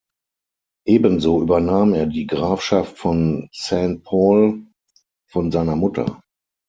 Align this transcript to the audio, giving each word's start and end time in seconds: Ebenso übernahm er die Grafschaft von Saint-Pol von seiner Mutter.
Ebenso 0.87 1.43
übernahm 1.43 1.93
er 1.93 2.07
die 2.07 2.25
Grafschaft 2.25 2.97
von 2.97 3.49
Saint-Pol 3.53 4.63
von 5.29 5.51
seiner 5.51 5.75
Mutter. 5.75 6.23